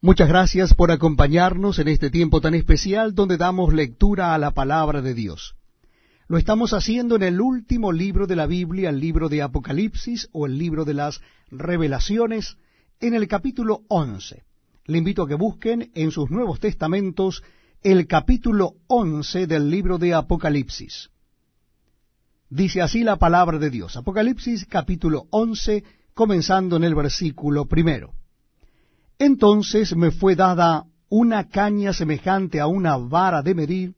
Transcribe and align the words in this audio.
Muchas 0.00 0.28
gracias 0.28 0.74
por 0.74 0.92
acompañarnos 0.92 1.80
en 1.80 1.88
este 1.88 2.08
tiempo 2.08 2.40
tan 2.40 2.54
especial 2.54 3.16
donde 3.16 3.36
damos 3.36 3.74
lectura 3.74 4.32
a 4.32 4.38
la 4.38 4.52
palabra 4.52 5.02
de 5.02 5.12
Dios. 5.12 5.56
Lo 6.28 6.38
estamos 6.38 6.72
haciendo 6.72 7.16
en 7.16 7.24
el 7.24 7.40
último 7.40 7.90
libro 7.90 8.28
de 8.28 8.36
la 8.36 8.46
Biblia, 8.46 8.90
el 8.90 9.00
libro 9.00 9.28
de 9.28 9.42
Apocalipsis 9.42 10.28
o 10.30 10.46
el 10.46 10.56
libro 10.56 10.84
de 10.84 10.94
las 10.94 11.20
revelaciones, 11.50 12.58
en 13.00 13.14
el 13.14 13.26
capítulo 13.26 13.80
11. 13.88 14.44
Le 14.84 14.98
invito 14.98 15.24
a 15.24 15.28
que 15.28 15.34
busquen 15.34 15.90
en 15.96 16.12
sus 16.12 16.30
Nuevos 16.30 16.60
Testamentos 16.60 17.42
el 17.82 18.06
capítulo 18.06 18.74
11 18.86 19.48
del 19.48 19.68
libro 19.68 19.98
de 19.98 20.14
Apocalipsis. 20.14 21.10
Dice 22.48 22.82
así 22.82 23.02
la 23.02 23.16
palabra 23.16 23.58
de 23.58 23.68
Dios. 23.68 23.96
Apocalipsis 23.96 24.64
capítulo 24.66 25.26
11, 25.30 25.82
comenzando 26.14 26.76
en 26.76 26.84
el 26.84 26.94
versículo 26.94 27.64
primero. 27.64 28.17
Entonces 29.18 29.96
me 29.96 30.12
fue 30.12 30.36
dada 30.36 30.84
una 31.08 31.48
caña 31.48 31.92
semejante 31.92 32.60
a 32.60 32.66
una 32.66 32.96
vara 32.96 33.42
de 33.42 33.54
medir, 33.54 33.94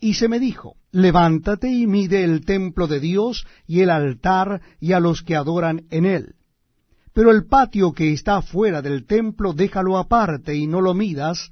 y 0.00 0.14
se 0.14 0.28
me 0.28 0.38
dijo, 0.38 0.76
levántate 0.92 1.70
y 1.70 1.86
mide 1.86 2.24
el 2.24 2.44
templo 2.44 2.86
de 2.86 3.00
Dios 3.00 3.46
y 3.66 3.80
el 3.80 3.90
altar 3.90 4.62
y 4.80 4.92
a 4.92 5.00
los 5.00 5.22
que 5.22 5.36
adoran 5.36 5.86
en 5.90 6.06
él. 6.06 6.34
Pero 7.12 7.30
el 7.30 7.46
patio 7.46 7.92
que 7.92 8.12
está 8.12 8.42
fuera 8.42 8.82
del 8.82 9.06
templo 9.06 9.52
déjalo 9.52 9.98
aparte 9.98 10.54
y 10.54 10.66
no 10.66 10.80
lo 10.80 10.94
midas, 10.94 11.50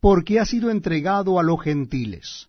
porque 0.00 0.40
ha 0.40 0.44
sido 0.44 0.70
entregado 0.70 1.38
a 1.38 1.42
los 1.42 1.62
gentiles. 1.62 2.48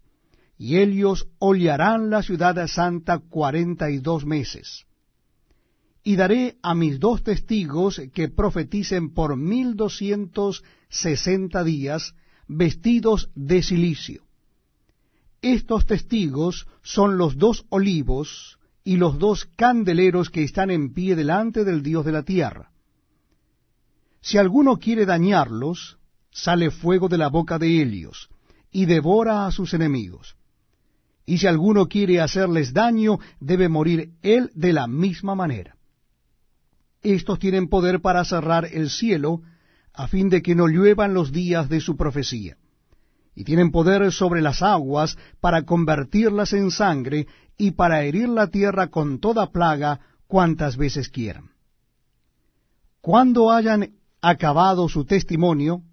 Y 0.57 0.77
ellos 0.77 1.27
hollarán 1.37 2.09
la 2.09 2.23
ciudad 2.23 2.65
santa 2.67 3.19
cuarenta 3.19 3.89
y 3.89 3.99
dos 3.99 4.25
meses 4.25 4.85
y 6.07 6.17
daré 6.17 6.57
a 6.61 6.75
mis 6.75 6.99
dos 6.99 7.23
testigos 7.23 7.99
que 8.13 8.29
profeticen 8.29 9.11
por 9.11 9.35
mil 9.35 9.75
doscientos 9.75 10.63
sesenta 10.87 11.63
días, 11.63 12.13
vestidos 12.47 13.31
de 13.33 13.63
silicio. 13.63 14.21
Estos 15.41 15.87
testigos 15.87 16.67
son 16.83 17.17
los 17.17 17.37
dos 17.37 17.65
olivos 17.69 18.59
y 18.83 18.97
los 18.97 19.17
dos 19.17 19.45
candeleros 19.57 20.29
que 20.29 20.43
están 20.43 20.69
en 20.69 20.93
pie 20.93 21.15
delante 21.15 21.63
del 21.63 21.81
Dios 21.81 22.05
de 22.05 22.11
la 22.11 22.21
tierra. 22.21 22.69
Si 24.21 24.37
alguno 24.37 24.77
quiere 24.77 25.07
dañarlos, 25.07 25.97
sale 26.29 26.69
fuego 26.69 27.09
de 27.09 27.17
la 27.17 27.29
boca 27.29 27.57
de 27.57 27.81
ellos, 27.81 28.29
y 28.71 28.85
devora 28.85 29.47
a 29.47 29.51
sus 29.51 29.73
enemigos. 29.73 30.35
Y 31.25 31.39
si 31.39 31.47
alguno 31.47 31.87
quiere 31.87 32.21
hacerles 32.21 32.73
daño, 32.73 33.17
debe 33.39 33.69
morir 33.69 34.11
él 34.21 34.51
de 34.53 34.71
la 34.71 34.85
misma 34.85 35.33
manera. 35.33 35.74
Estos 37.13 37.37
tienen 37.37 37.67
poder 37.67 38.01
para 38.01 38.25
cerrar 38.25 38.65
el 38.65 38.89
cielo, 38.89 39.41
a 39.93 40.07
fin 40.07 40.27
de 40.27 40.41
que 40.41 40.55
no 40.55 40.67
lluevan 40.67 41.13
los 41.13 41.31
días 41.31 41.69
de 41.69 41.79
su 41.79 41.95
profecía. 41.95 42.57
Y 43.35 43.43
tienen 43.43 43.69
poder 43.69 44.11
sobre 44.11 44.41
las 44.41 44.63
aguas 44.63 45.15
para 45.39 45.65
convertirlas 45.65 46.53
en 46.53 46.71
sangre 46.71 47.27
y 47.59 47.71
para 47.71 48.01
herir 48.01 48.29
la 48.29 48.47
tierra 48.47 48.87
con 48.87 49.19
toda 49.19 49.51
plaga 49.51 49.99
cuantas 50.25 50.77
veces 50.77 51.09
quieran. 51.09 51.51
Cuando 53.01 53.51
hayan 53.51 53.91
acabado 54.19 54.89
su 54.89 55.05
testimonio, 55.05 55.83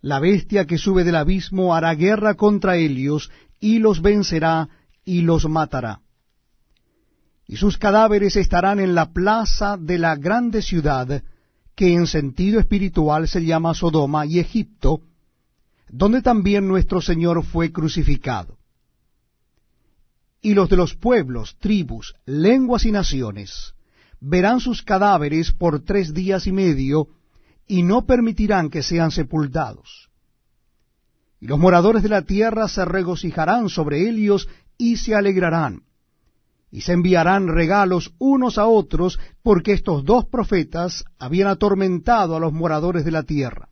la 0.00 0.20
bestia 0.20 0.64
que 0.64 0.78
sube 0.78 1.02
del 1.02 1.16
abismo 1.16 1.74
hará 1.74 1.92
guerra 1.94 2.34
contra 2.34 2.76
ellos 2.76 3.32
y 3.58 3.80
los 3.80 4.00
vencerá 4.00 4.68
y 5.04 5.22
los 5.22 5.48
matará 5.48 6.02
y 7.48 7.56
sus 7.56 7.78
cadáveres 7.78 8.36
estarán 8.36 8.80
en 8.80 8.94
la 8.94 9.12
plaza 9.12 9.76
de 9.76 9.98
la 9.98 10.16
grande 10.16 10.62
ciudad, 10.62 11.22
que 11.74 11.94
en 11.94 12.06
sentido 12.06 12.58
espiritual 12.58 13.28
se 13.28 13.44
llama 13.44 13.74
Sodoma 13.74 14.26
y 14.26 14.40
Egipto, 14.40 15.02
donde 15.88 16.22
también 16.22 16.66
nuestro 16.66 17.00
Señor 17.00 17.44
fue 17.44 17.70
crucificado. 17.70 18.58
Y 20.42 20.54
los 20.54 20.68
de 20.68 20.76
los 20.76 20.94
pueblos, 20.94 21.56
tribus, 21.60 22.14
lenguas 22.24 22.84
y 22.84 22.92
naciones 22.92 23.74
verán 24.20 24.60
sus 24.60 24.82
cadáveres 24.82 25.52
por 25.52 25.84
tres 25.84 26.14
días 26.14 26.46
y 26.46 26.52
medio, 26.52 27.08
y 27.68 27.82
no 27.82 28.06
permitirán 28.06 28.70
que 28.70 28.82
sean 28.82 29.10
sepultados. 29.10 30.08
Y 31.40 31.46
los 31.46 31.58
moradores 31.58 32.02
de 32.02 32.08
la 32.08 32.22
tierra 32.22 32.68
se 32.68 32.84
regocijarán 32.84 33.68
sobre 33.68 34.08
ellos 34.08 34.48
y 34.78 34.96
se 34.96 35.14
alegrarán 35.14 35.85
y 36.70 36.80
se 36.82 36.92
enviarán 36.92 37.48
regalos 37.48 38.12
unos 38.18 38.58
a 38.58 38.66
otros, 38.66 39.18
porque 39.42 39.72
estos 39.72 40.04
dos 40.04 40.24
profetas 40.26 41.04
habían 41.18 41.48
atormentado 41.48 42.36
a 42.36 42.40
los 42.40 42.52
moradores 42.52 43.04
de 43.04 43.12
la 43.12 43.22
tierra. 43.22 43.68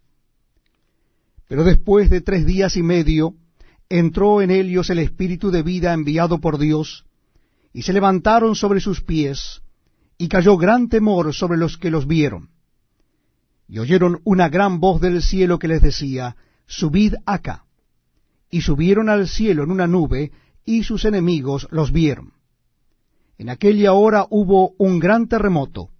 Pero 1.48 1.64
después 1.64 2.08
de 2.10 2.20
tres 2.20 2.46
días 2.46 2.76
y 2.76 2.82
medio, 2.82 3.34
entró 3.88 4.40
en 4.40 4.50
ellos 4.50 4.90
el 4.90 5.00
espíritu 5.00 5.50
de 5.50 5.62
vida 5.62 5.92
enviado 5.92 6.40
por 6.40 6.58
Dios, 6.58 7.04
y 7.72 7.82
se 7.82 7.92
levantaron 7.92 8.54
sobre 8.54 8.80
sus 8.80 9.02
pies, 9.02 9.62
y 10.16 10.28
cayó 10.28 10.56
gran 10.56 10.88
temor 10.88 11.34
sobre 11.34 11.58
los 11.58 11.76
que 11.76 11.90
los 11.90 12.06
vieron. 12.06 12.50
Y 13.68 13.78
oyeron 13.78 14.20
una 14.24 14.48
gran 14.48 14.78
voz 14.78 15.00
del 15.00 15.22
cielo 15.22 15.58
que 15.58 15.68
les 15.68 15.82
decía, 15.82 16.36
Subid 16.66 17.14
acá. 17.26 17.64
Y 18.50 18.60
subieron 18.60 19.08
al 19.08 19.26
cielo 19.26 19.64
en 19.64 19.70
una 19.70 19.86
nube, 19.86 20.30
y 20.64 20.84
sus 20.84 21.04
enemigos 21.04 21.66
los 21.70 21.92
vieron. 21.92 22.32
En 23.38 23.48
aquella 23.48 23.92
hora 23.92 24.26
hubo 24.30 24.74
un 24.78 24.98
gran 24.98 25.28
terremoto, 25.28 25.90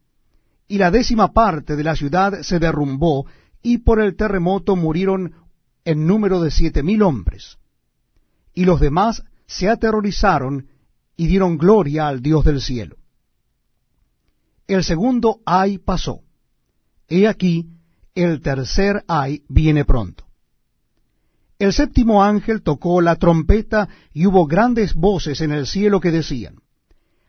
y 0.68 0.78
la 0.78 0.90
décima 0.90 1.32
parte 1.32 1.76
de 1.76 1.84
la 1.84 1.96
ciudad 1.96 2.42
se 2.42 2.58
derrumbó, 2.58 3.26
y 3.62 3.78
por 3.78 4.00
el 4.00 4.16
terremoto 4.16 4.76
murieron 4.76 5.34
en 5.84 6.06
número 6.06 6.40
de 6.40 6.50
siete 6.50 6.82
mil 6.82 7.02
hombres. 7.02 7.58
Y 8.54 8.64
los 8.64 8.80
demás 8.80 9.22
se 9.46 9.68
aterrorizaron 9.68 10.68
y 11.16 11.26
dieron 11.26 11.58
gloria 11.58 12.08
al 12.08 12.22
Dios 12.22 12.44
del 12.44 12.60
cielo. 12.60 12.96
El 14.66 14.84
segundo 14.84 15.40
ay 15.44 15.78
pasó. 15.78 16.20
He 17.08 17.28
aquí, 17.28 17.68
el 18.14 18.40
tercer 18.40 19.04
ay 19.08 19.42
viene 19.48 19.84
pronto. 19.84 20.24
El 21.58 21.72
séptimo 21.72 22.24
ángel 22.24 22.62
tocó 22.62 23.00
la 23.00 23.16
trompeta 23.16 23.88
y 24.12 24.26
hubo 24.26 24.46
grandes 24.46 24.94
voces 24.94 25.40
en 25.40 25.52
el 25.52 25.66
cielo 25.66 26.00
que 26.00 26.10
decían, 26.10 26.56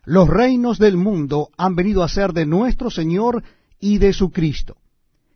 los 0.05 0.29
reinos 0.29 0.77
del 0.77 0.97
mundo 0.97 1.49
han 1.57 1.75
venido 1.75 2.03
a 2.03 2.09
ser 2.09 2.31
de 2.31 2.45
nuestro 2.45 2.89
Señor 2.91 3.43
y 3.79 3.97
de 3.97 4.13
su 4.13 4.31
Cristo, 4.31 4.77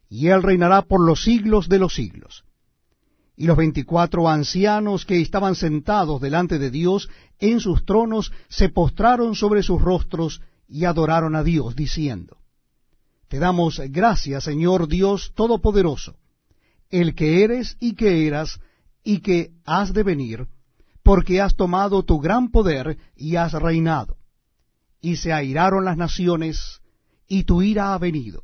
y 0.10 0.28
Él 0.28 0.44
reinará 0.44 0.84
por 0.84 1.06
los 1.06 1.24
siglos 1.24 1.68
de 1.68 1.80
los 1.80 1.96
siglos. 1.96 2.46
Y 3.36 3.46
los 3.46 3.58
veinticuatro 3.58 4.28
ancianos 4.30 5.06
que 5.06 5.22
estaban 5.22 5.56
sentados 5.56 6.22
delante 6.22 6.60
de 6.60 6.70
Dios 6.70 7.10
en 7.40 7.60
sus 7.60 7.86
tronos 7.86 8.32
se 8.50 8.70
postraron 8.70 9.34
sobre 9.34 9.64
sus 9.64 9.82
rostros 9.82 10.42
y 10.68 10.86
adoraron 10.86 11.36
a 11.36 11.44
Dios, 11.44 11.76
diciendo, 11.76 12.38
Te 13.28 13.40
damos 13.40 13.82
gracias, 13.90 14.44
Señor 14.44 14.88
Dios 14.88 15.32
Todopoderoso, 15.36 16.16
el 16.90 17.16
que 17.16 17.44
eres 17.44 17.78
y 17.80 17.96
que 17.96 18.28
eras 18.28 18.60
y 19.04 19.22
que 19.22 19.52
has 19.66 19.94
de 19.94 20.04
venir, 20.04 20.48
porque 21.02 21.42
has 21.42 21.56
tomado 21.56 22.04
tu 22.04 22.20
gran 22.20 22.52
poder 22.52 22.98
y 23.16 23.38
has 23.38 23.54
reinado 23.54 24.19
y 25.02 25.18
se 25.18 25.34
airaron 25.34 25.86
las 25.86 25.98
naciones, 25.98 26.82
y 27.28 27.44
tu 27.44 27.62
ira 27.62 27.94
ha 27.94 27.98
venido, 27.98 28.44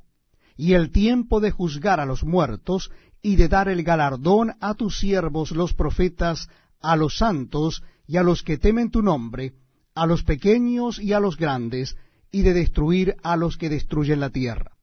y 0.56 0.74
el 0.74 0.92
tiempo 0.92 1.40
de 1.40 1.52
juzgar 1.52 2.00
a 2.00 2.06
los 2.06 2.24
muertos, 2.24 2.92
y 3.22 3.36
de 3.36 3.48
dar 3.48 3.70
el 3.70 3.84
galardón 3.84 4.54
a 4.60 4.76
tus 4.76 5.00
siervos 5.00 5.52
los 5.52 5.74
profetas, 5.74 6.48
a 6.80 6.96
los 6.96 7.18
santos, 7.18 7.84
y 8.08 8.18
a 8.18 8.24
los 8.24 8.44
que 8.44 8.58
temen 8.58 8.92
tu 8.92 9.02
nombre, 9.02 9.54
a 9.96 10.06
los 10.06 10.24
pequeños 10.24 11.00
y 11.00 11.14
a 11.14 11.20
los 11.20 11.38
grandes, 11.38 11.98
y 12.32 12.42
de 12.42 12.54
destruir 12.54 13.16
a 13.24 13.38
los 13.38 13.58
que 13.58 13.70
destruyen 13.70 14.20
la 14.20 14.30
tierra. 14.30 14.74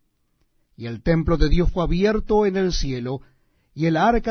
Y 0.77 0.87
el 0.87 1.03
templo 1.03 1.37
de 1.37 1.49
Dios 1.49 1.71
fue 1.71 1.85
abierto 1.85 2.47
en 2.47 2.57
el 2.57 2.73
cielo, 2.73 3.21
y 3.75 3.87
el 3.87 3.97
arca 3.97 4.31